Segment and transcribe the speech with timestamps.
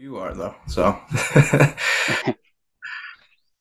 [0.00, 0.84] You are though, so.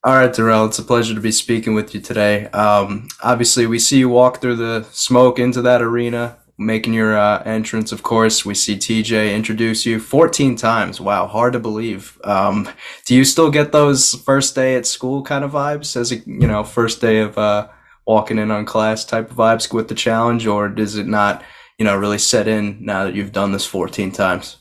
[0.04, 2.46] All right, Darrell, it's a pleasure to be speaking with you today.
[2.50, 7.42] Um, obviously, we see you walk through the smoke into that arena, making your uh,
[7.42, 7.92] entrance.
[7.92, 11.02] Of course, we see TJ introduce you 14 times.
[11.02, 12.22] Wow, hard to believe.
[12.24, 12.70] Um,
[13.08, 16.46] do you still get those first day at school kind of vibes, as a you
[16.46, 17.68] know first day of uh,
[18.06, 21.44] walking in on class type of vibes with the challenge, or does it not
[21.80, 24.58] you know really set in now that you've done this 14 times?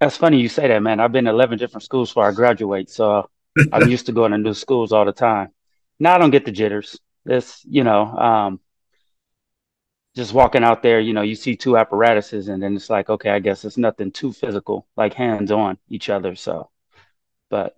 [0.00, 1.00] That's funny you say that, man.
[1.00, 3.28] I've been to 11 different schools before I graduate, so
[3.72, 5.48] I'm used to going to new schools all the time.
[5.98, 6.98] Now I don't get the jitters.
[7.26, 8.60] It's, you know, um,
[10.16, 13.30] just walking out there, you know, you see two apparatuses and then it's like, okay,
[13.30, 16.34] I guess it's nothing too physical, like hands on each other.
[16.34, 16.70] So,
[17.50, 17.76] but,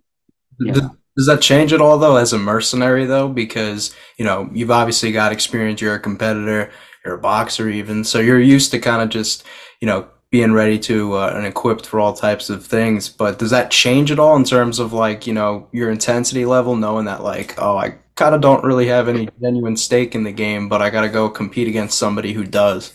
[0.59, 0.97] you know.
[1.15, 3.27] Does that change at all though as a mercenary though?
[3.27, 6.71] Because, you know, you've obviously got experience, you're a competitor,
[7.03, 8.03] you're a boxer even.
[8.03, 9.43] So you're used to kind of just,
[9.81, 13.09] you know, being ready to uh, and equipped for all types of things.
[13.09, 16.75] But does that change at all in terms of like you know your intensity level,
[16.75, 20.31] knowing that like oh I kind of don't really have any genuine stake in the
[20.31, 22.93] game, but I got to go compete against somebody who does.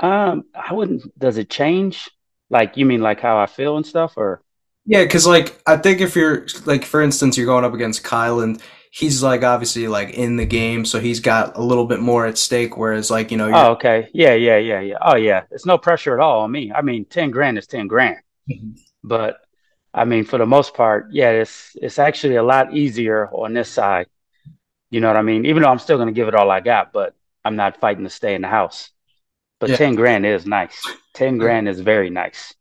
[0.00, 1.18] Um, I wouldn't.
[1.18, 2.08] Does it change?
[2.50, 4.42] Like you mean like how I feel and stuff, or?
[4.86, 8.62] Yeah, because like I think if you're like for instance you're going up against Kyland
[8.90, 12.38] he's like obviously like in the game, so he's got a little bit more at
[12.38, 12.76] stake.
[12.76, 14.98] Whereas like you know, oh okay, yeah, yeah, yeah, yeah.
[15.00, 16.72] Oh yeah, it's no pressure at all on me.
[16.72, 18.18] I mean, ten grand is ten grand,
[18.50, 18.72] mm-hmm.
[19.02, 19.40] but
[19.92, 23.68] I mean for the most part, yeah, it's it's actually a lot easier on this
[23.68, 24.06] side.
[24.90, 25.44] You know what I mean?
[25.46, 28.04] Even though I'm still going to give it all I got, but I'm not fighting
[28.04, 28.90] to stay in the house.
[29.60, 29.76] But yeah.
[29.76, 30.80] ten grand is nice.
[31.14, 32.54] Ten grand is very nice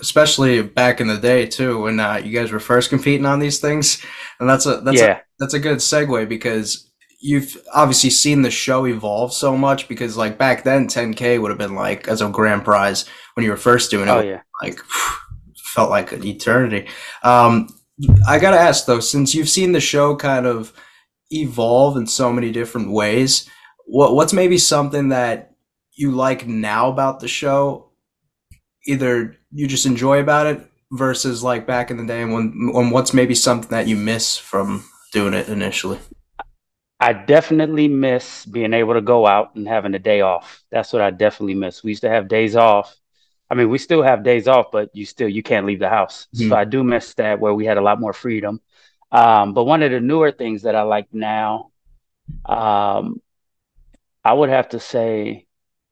[0.00, 3.58] especially back in the day too when uh, you guys were first competing on these
[3.58, 4.04] things
[4.38, 5.18] and that's a that's yeah.
[5.18, 10.16] a that's a good segue because you've obviously seen the show evolve so much because
[10.16, 13.56] like back then 10k would have been like as a grand prize when you were
[13.56, 14.42] first doing it oh, yeah.
[14.62, 14.80] like
[15.56, 16.86] felt like an eternity
[17.22, 17.68] um,
[18.28, 20.72] i gotta ask though since you've seen the show kind of
[21.30, 23.48] evolve in so many different ways
[23.86, 25.54] what what's maybe something that
[25.94, 27.91] you like now about the show
[28.86, 30.60] either you just enjoy about it
[30.90, 34.36] versus like back in the day and when when what's maybe something that you miss
[34.36, 35.98] from doing it initially?
[37.00, 40.62] I definitely miss being able to go out and having a day off.
[40.70, 41.82] That's what i definitely miss.
[41.82, 42.94] We used to have days off.
[43.50, 46.28] I mean we still have days off but you still you can't leave the house.
[46.34, 46.50] Mm-hmm.
[46.50, 48.60] so i do miss that where we had a lot more freedom.
[49.10, 51.70] Um, but one of the newer things that i like now
[52.46, 53.20] um,
[54.24, 55.46] i would have to say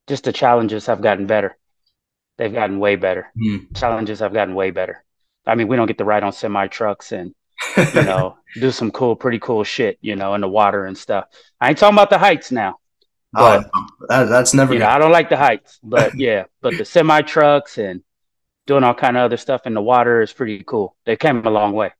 [0.07, 1.57] just the challenges have gotten better
[2.41, 3.31] they've gotten way better.
[3.39, 3.77] Mm.
[3.77, 5.05] Challenges have gotten way better.
[5.47, 7.35] I mean, we don't get to ride on semi trucks and
[7.77, 11.27] you know do some cool, pretty cool shit, you know, in the water and stuff.
[11.61, 12.79] I ain't talking about the heights now.
[13.37, 14.73] Oh, but, oh, that, that's never.
[14.73, 18.03] You know, I don't like the heights, but yeah, but the semi trucks and
[18.67, 20.97] doing all kind of other stuff in the water is pretty cool.
[21.05, 21.93] They came a long way.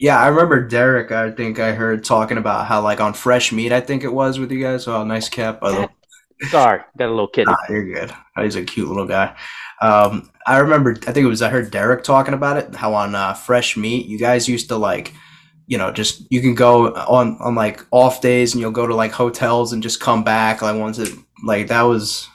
[0.00, 1.12] Yeah, I remember Derrick.
[1.12, 3.72] I think I heard talking about how like on fresh meat.
[3.72, 4.88] I think it was with you guys.
[4.88, 5.62] Oh, nice cap.
[6.50, 7.46] Sorry, got a little kid.
[7.46, 8.12] Nah, you're good.
[8.36, 9.36] He's a cute little guy.
[9.82, 13.14] Um, I remember, I think it was, I heard Derrick talking about it, how on
[13.14, 15.12] uh, Fresh Meat, you guys used to like,
[15.66, 18.94] you know, just, you can go on, on like off days and you'll go to
[18.94, 20.62] like hotels and just come back.
[20.62, 21.12] Like once it,
[21.44, 22.28] like that was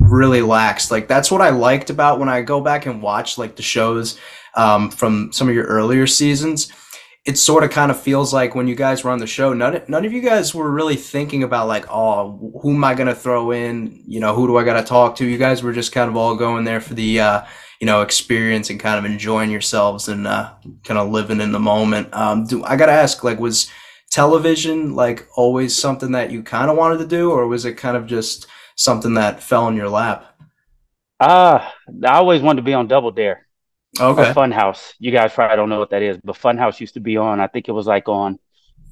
[0.00, 0.90] really lax.
[0.90, 4.18] Like that's what I liked about when I go back and watch like the shows
[4.54, 6.72] um, from some of your earlier seasons
[7.26, 9.82] it sort of kind of feels like when you guys were on the show, none
[9.88, 13.50] none of you guys were really thinking about like, oh, who am I gonna throw
[13.50, 14.02] in?
[14.06, 15.26] You know, who do I gotta talk to?
[15.26, 17.42] You guys were just kind of all going there for the uh,
[17.78, 20.52] you know experience and kind of enjoying yourselves and uh,
[20.84, 22.08] kind of living in the moment.
[22.14, 23.70] Um, do I gotta ask, like, was
[24.10, 27.96] television like always something that you kind of wanted to do, or was it kind
[27.98, 30.26] of just something that fell in your lap?
[31.20, 31.68] Uh,
[32.02, 33.46] I always wanted to be on Double Dare.
[33.98, 34.32] Okay.
[34.32, 34.92] Funhouse.
[34.98, 37.40] You guys probably don't know what that is, but Funhouse used to be on.
[37.40, 38.38] I think it was like on.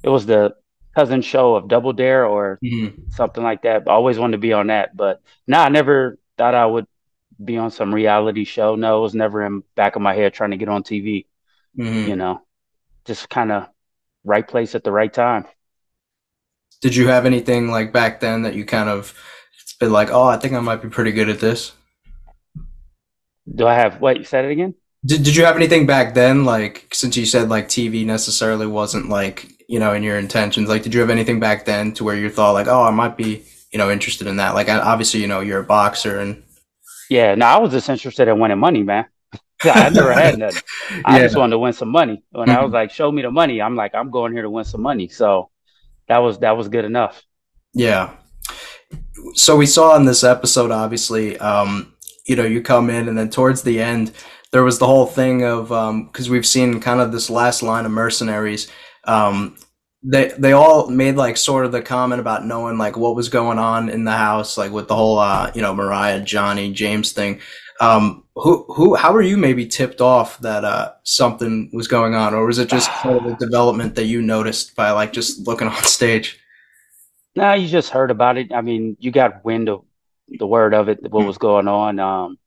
[0.03, 0.55] It was the
[0.95, 3.09] cousin show of Double Dare or mm-hmm.
[3.11, 3.83] something like that.
[3.87, 6.87] I always wanted to be on that, but no, I never thought I would
[7.43, 8.75] be on some reality show.
[8.75, 11.25] No, it was never in back of my head trying to get on TV.
[11.77, 12.09] Mm-hmm.
[12.09, 12.41] You know,
[13.05, 13.67] just kind of
[14.23, 15.45] right place at the right time.
[16.81, 19.13] Did you have anything like back then that you kind of
[19.61, 21.73] it's been like, oh, I think I might be pretty good at this?
[23.53, 24.75] Do I have Wait, you said it again?
[25.05, 29.07] Did, did you have anything back then, like since you said like TV necessarily wasn't
[29.09, 30.67] like you know in your intentions?
[30.67, 33.15] Like, did you have anything back then to where you thought like, oh, I might
[33.15, 34.55] be you know interested in that?
[34.55, 36.43] Like, obviously, you know, you're a boxer and.
[37.09, 39.05] Yeah, no, I was just interested in winning money, man.
[39.63, 40.61] I never had nothing.
[41.05, 41.23] I yeah.
[41.23, 42.23] just wanted to win some money.
[42.31, 42.57] When mm-hmm.
[42.57, 42.75] I was mm-hmm.
[42.75, 45.49] like, "Show me the money," I'm like, "I'm going here to win some money." So
[46.07, 47.23] that was that was good enough.
[47.73, 48.11] Yeah.
[49.33, 51.93] So we saw in this episode, obviously, um,
[52.25, 54.13] you know you come in and then towards the end
[54.51, 57.85] there was the whole thing of because um, we've seen kind of this last line
[57.85, 58.69] of mercenaries.
[59.05, 59.57] Um,
[60.01, 63.59] they they all made like sort of the comment about knowing like what was going
[63.59, 67.39] on in the house, like with the whole uh, you know Mariah, Johnny, James thing.
[67.81, 72.33] Um, who who how were you maybe tipped off that uh, something was going on,
[72.33, 75.67] or was it just sort of a development that you noticed by like just looking
[75.69, 76.39] on stage?
[77.35, 78.51] No, you just heard about it.
[78.53, 79.83] I mean, you got wind of
[80.27, 81.27] the word of it, what hmm.
[81.27, 81.99] was going on.
[81.99, 82.37] Um,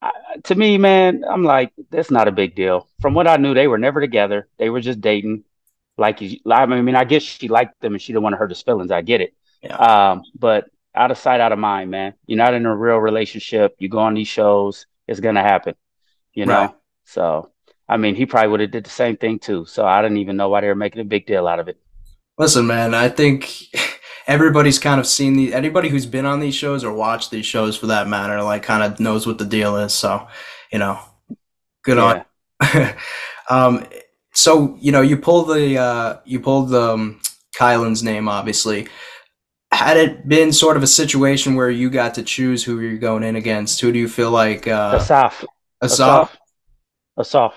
[0.00, 0.12] I,
[0.44, 2.88] to me, man, I'm like, that's not a big deal.
[3.00, 4.48] From what I knew, they were never together.
[4.58, 5.44] They were just dating.
[5.96, 8.62] Like, I mean, I guess she liked them and she didn't want to hurt his
[8.62, 8.90] feelings.
[8.90, 9.34] I get it.
[9.62, 9.76] Yeah.
[9.76, 12.14] Um, but out of sight, out of mind, man.
[12.26, 13.74] You're not in a real relationship.
[13.78, 15.74] You go on these shows, it's gonna happen.
[16.32, 16.60] You know.
[16.60, 16.74] Right.
[17.04, 17.50] So,
[17.88, 19.64] I mean, he probably would have did the same thing too.
[19.64, 21.78] So I didn't even know why they were making a big deal out of it.
[22.36, 23.50] Listen, man, I think
[24.28, 27.76] everybody's kind of seen the anybody who's been on these shows or watched these shows
[27.76, 29.92] for that matter, like kind of knows what the deal is.
[29.92, 30.28] So,
[30.70, 31.00] you know,
[31.82, 32.22] good yeah.
[32.60, 32.94] on.
[33.50, 33.86] um,
[34.32, 37.20] so you know, you pulled the uh, you pulled the um,
[37.56, 38.86] Kyland's name, obviously.
[39.72, 43.22] Had it been sort of a situation where you got to choose who you're going
[43.22, 44.66] in against, who do you feel like?
[44.66, 45.44] Uh, Asaf.
[45.82, 46.36] Asaf.
[47.18, 47.52] Asaf.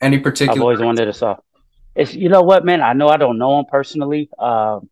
[0.00, 0.58] Any particular?
[0.58, 1.40] I've always wanted Asaf.
[1.94, 2.82] It's you know what, man.
[2.82, 4.28] I know I don't know him personally.
[4.38, 4.90] Um,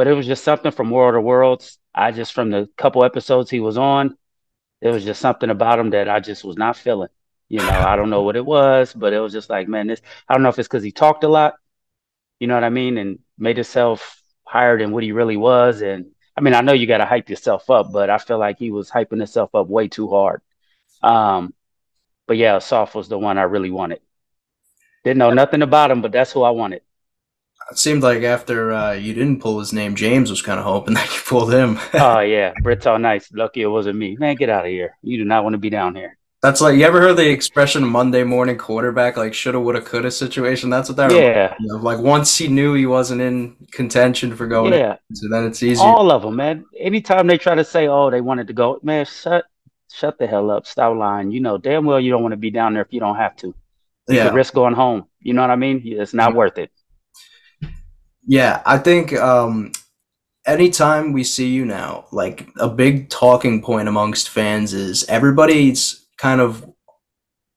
[0.00, 1.78] but it was just something from World of Worlds.
[1.94, 4.16] I just from the couple episodes he was on,
[4.80, 7.10] it was just something about him that I just was not feeling.
[7.50, 10.00] You know, I don't know what it was, but it was just like, man, this.
[10.26, 11.56] I don't know if it's because he talked a lot,
[12.38, 15.82] you know what I mean, and made himself higher than what he really was.
[15.82, 18.58] And I mean, I know you got to hype yourself up, but I feel like
[18.58, 20.40] he was hyping himself up way too hard.
[21.02, 21.52] Um,
[22.26, 24.00] but yeah, Soft was the one I really wanted.
[25.04, 26.80] Didn't know nothing about him, but that's who I wanted.
[27.70, 30.94] It seemed like after uh, you didn't pull his name, James was kind of hoping
[30.94, 31.78] that you pulled him.
[31.94, 33.32] oh yeah, Britt's all nice.
[33.32, 34.16] Lucky it wasn't me.
[34.18, 34.96] Man, get out of here.
[35.02, 36.16] You do not want to be down here.
[36.42, 40.70] That's like you ever heard the expression Monday morning quarterback, like shoulda, woulda, coulda situation.
[40.70, 41.12] That's what that.
[41.12, 41.54] Yeah.
[41.60, 44.96] Like once he knew he wasn't in contention for going, yeah.
[45.10, 45.82] In, so then it's easy.
[45.82, 46.64] All of them, man.
[46.78, 49.44] Anytime they try to say, "Oh, they wanted to go," man, shut,
[49.92, 50.66] shut the hell up.
[50.66, 51.30] Stop lying.
[51.30, 53.36] You know damn well you don't want to be down there if you don't have
[53.36, 53.48] to.
[54.08, 54.30] You yeah.
[54.30, 55.04] risk going home.
[55.20, 55.82] You know what I mean?
[55.84, 56.70] It's not worth it.
[58.26, 59.72] Yeah, I think um,
[60.46, 66.40] anytime we see you now, like a big talking point amongst fans is everybody's kind
[66.40, 66.70] of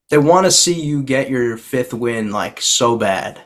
[0.10, 3.42] they want to see you get your fifth win like so bad.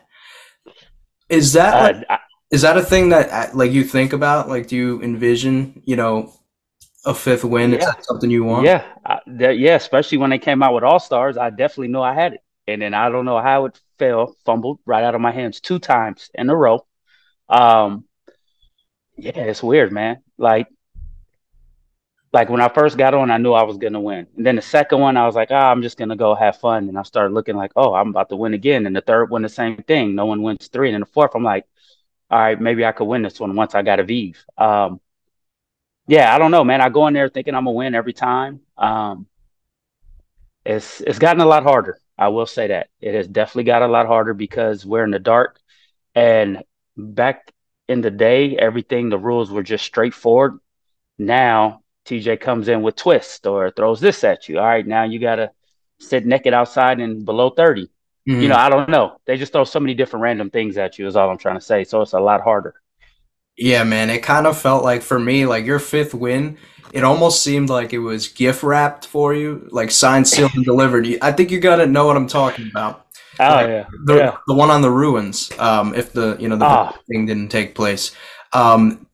[1.30, 2.20] Is that uh, like, I,
[2.52, 4.50] is that a thing that uh, like you think about?
[4.50, 6.34] Like, do you envision you know
[7.06, 7.72] a fifth win?
[7.72, 7.80] Yeah.
[7.80, 8.66] Is that something you want?
[8.66, 9.76] Yeah, I, that, yeah.
[9.76, 12.82] Especially when they came out with All Stars, I definitely know I had it, and
[12.82, 16.30] then I don't know how it fell, fumbled right out of my hands two times
[16.34, 16.86] in a row.
[17.50, 18.06] Um,
[19.18, 20.22] yeah, it's weird, man.
[20.38, 20.68] Like,
[22.34, 24.28] like when I first got on, I knew I was gonna win.
[24.36, 26.90] And then the second one, I was like, ah, I'm just gonna go have fun.
[26.90, 28.86] And I started looking like, oh, I'm about to win again.
[28.86, 30.14] And the third one, the same thing.
[30.16, 30.90] No one wins three.
[30.90, 31.66] And then the fourth, I'm like,
[32.32, 34.44] all right, maybe I could win this one once I got a Vive.
[34.58, 35.00] Um,
[36.08, 36.82] yeah, I don't know, man.
[36.82, 38.62] I go in there thinking I'm gonna win every time.
[38.78, 39.28] Um,
[40.66, 42.00] it's it's gotten a lot harder.
[42.18, 45.20] I will say that it has definitely got a lot harder because we're in the
[45.20, 45.60] dark,
[46.16, 46.64] and
[46.98, 47.54] back
[47.88, 50.60] in the day, everything, the rules were just straightforward.
[51.18, 54.60] Now, TJ comes in with twist or throws this at you.
[54.60, 55.52] All right, now you got to
[56.00, 57.90] sit naked outside and below 30.
[58.28, 58.42] Mm-hmm.
[58.42, 59.20] You know, I don't know.
[59.26, 61.66] They just throw so many different random things at you, is all I'm trying to
[61.66, 61.84] say.
[61.84, 62.76] So it's a lot harder.
[63.58, 64.10] Yeah, man.
[64.10, 66.58] It kind of felt like for me, like your fifth win,
[66.94, 71.08] it almost seemed like it was gift wrapped for you, like signed, sealed, and delivered.
[71.22, 73.07] I think you got to know what I'm talking about.
[73.40, 73.86] Oh like, yeah.
[74.06, 74.38] The yeah.
[74.48, 75.52] the one on the ruins.
[75.60, 76.98] Um, if the you know the ah.
[77.10, 78.12] thing didn't take place.
[78.54, 79.08] Um,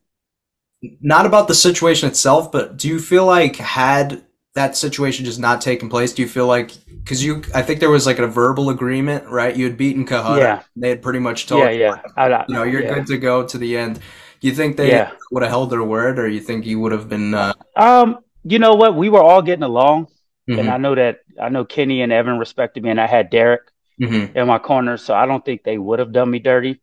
[1.00, 5.60] not about the situation itself, but do you feel like had that situation just not
[5.60, 8.70] taken place, do you feel like because you I think there was like a verbal
[8.70, 9.54] agreement, right?
[9.54, 10.38] You had beaten Cohutta.
[10.38, 10.62] Yeah.
[10.76, 11.70] They had pretty much told yeah,
[12.16, 12.44] yeah.
[12.48, 12.94] You know, you're yeah.
[12.94, 14.00] good to go to the end.
[14.40, 15.12] You think they yeah.
[15.32, 17.54] would have held their word or you think you would have been uh...
[17.76, 18.94] um you know what?
[18.94, 20.06] We were all getting along.
[20.48, 20.60] Mm-hmm.
[20.60, 23.62] And I know that I know Kenny and Evan respected me and I had Derrick
[24.00, 24.36] mm-hmm.
[24.36, 26.80] in my corner, so I don't think they would have done me dirty.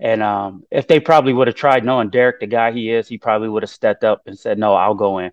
[0.00, 3.18] And um, if they probably would have tried, knowing Derrick, the guy he is, he
[3.18, 5.30] probably would have stepped up and said, "No, I'll go in."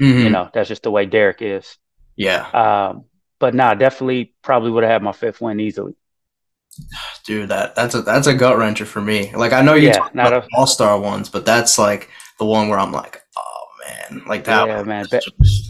[0.00, 0.18] Mm-hmm.
[0.20, 1.76] You know, that's just the way Derrick is.
[2.16, 2.46] Yeah.
[2.50, 3.04] Um,
[3.38, 5.94] but nah, definitely probably would have had my fifth win easily.
[7.24, 9.34] Dude, that that's a that's a gut wrencher for me.
[9.34, 12.08] Like I know you yeah, talk about all star ones, but that's like
[12.38, 14.66] the one where I'm like, oh man, like that.
[14.66, 15.06] Yeah, man.
[15.10, 15.20] Ba-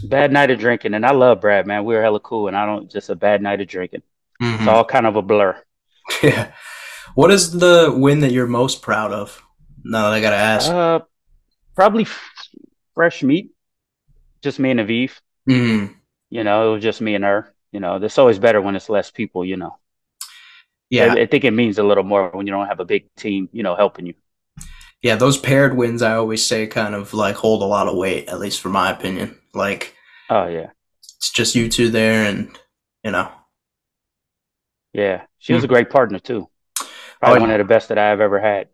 [0.07, 1.85] bad night of drinking, and I love Brad, man.
[1.85, 4.03] We are hella cool, and I don't just a bad night of drinking.
[4.41, 4.63] Mm-hmm.
[4.63, 5.61] It's all kind of a blur.
[6.23, 6.51] Yeah.
[7.15, 9.41] What is the win that you're most proud of?
[9.83, 10.69] Now that I gotta ask.
[10.69, 10.99] Uh,
[11.75, 12.31] probably f-
[12.93, 13.51] fresh meat.
[14.41, 15.19] Just me and Aviv.
[15.49, 15.93] Mm-hmm.
[16.29, 17.53] You know, it was just me and her.
[17.71, 19.45] You know, it's always better when it's less people.
[19.45, 19.77] You know.
[20.89, 23.13] Yeah, I, I think it means a little more when you don't have a big
[23.15, 23.49] team.
[23.51, 24.13] You know, helping you.
[25.01, 28.27] Yeah, those paired wins, I always say, kind of like hold a lot of weight,
[28.27, 29.37] at least for my opinion.
[29.53, 29.95] Like,
[30.29, 32.57] oh yeah, it's just you two there, and
[33.03, 33.31] you know.
[34.93, 36.49] Yeah, she was a great partner too.
[37.19, 38.67] Probably oh, one of the best that I've ever had.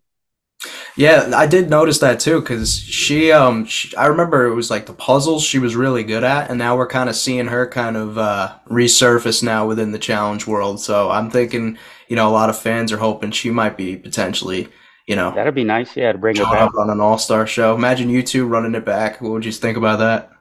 [0.96, 4.88] Yeah, I did notice that too because she, um, she, I remember it was like
[4.88, 7.96] the puzzles she was really good at, and now we're kind of seeing her kind
[7.96, 10.80] of uh, resurface now within the challenge world.
[10.82, 14.70] So I'm thinking, you know, a lot of fans are hoping she might be potentially,
[15.06, 15.96] you know, that'd be nice.
[15.96, 17.76] Yeah, to bring her back on an All Star show.
[17.76, 19.22] Imagine you two running it back.
[19.22, 20.32] What would you think about that?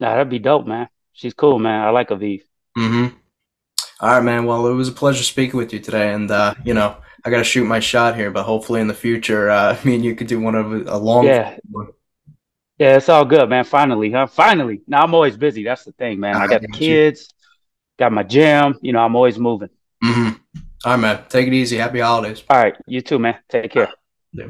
[0.00, 0.88] Nah, that'd be dope, man.
[1.12, 1.82] She's cool, man.
[1.84, 2.40] I like Aviv.
[2.78, 3.16] Mm-hmm.
[4.00, 4.46] All right, man.
[4.46, 6.96] Well, it was a pleasure speaking with you today, and uh, you know.
[7.22, 10.02] I got to shoot my shot here, but hopefully in the future, uh, me and
[10.02, 11.26] you could do one of a long.
[11.26, 11.56] Yeah.
[12.78, 13.64] Yeah, it's all good, man.
[13.64, 14.26] Finally, huh?
[14.26, 14.80] Finally.
[14.86, 15.62] Now I'm always busy.
[15.64, 16.34] That's the thing, man.
[16.34, 17.34] I got the kids,
[17.98, 18.78] got my gym.
[18.80, 19.68] You know, I'm always moving.
[20.02, 20.30] Mm-hmm.
[20.86, 21.24] All right, man.
[21.28, 21.76] Take it easy.
[21.76, 22.42] Happy holidays.
[22.48, 22.74] All right.
[22.86, 23.36] You too, man.
[23.50, 23.92] Take care.
[24.32, 24.46] Yeah.